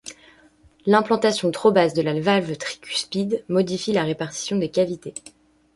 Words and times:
L'implantation 0.87 1.51
trop 1.51 1.71
basse 1.71 1.93
de 1.93 2.01
la 2.01 2.19
valve 2.19 2.57
tricuspide 2.57 3.45
modifie 3.49 3.93
la 3.93 4.01
répartition 4.03 4.57
des 4.57 4.69
cavités. 4.71 5.13